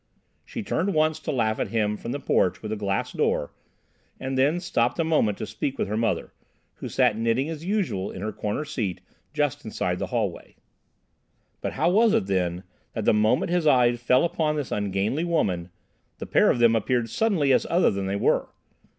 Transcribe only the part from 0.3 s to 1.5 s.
She turned once to